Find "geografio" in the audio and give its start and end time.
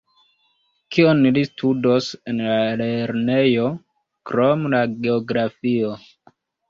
5.05-5.93